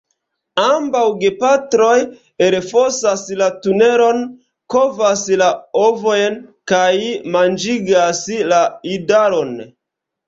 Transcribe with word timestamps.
Ambaŭ 0.61 1.01
gepatroj 1.23 1.97
elfosas 2.45 3.25
la 3.43 3.49
tunelon, 3.65 4.25
kovas 4.75 5.27
la 5.45 5.51
ovojn 5.85 6.41
kaj 6.73 6.91
manĝigas 7.37 8.27
la 8.55 8.67
idaron. 8.99 9.57